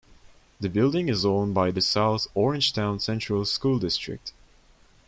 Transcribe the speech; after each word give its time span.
The 0.59 0.67
building 0.67 1.09
is 1.09 1.27
owned 1.27 1.53
by 1.53 1.69
the 1.69 1.79
South 1.79 2.25
Orangetown 2.35 2.99
Central 2.99 3.45
School 3.45 3.77
District. 3.77 4.33